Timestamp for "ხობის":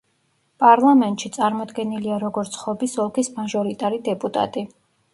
2.65-2.99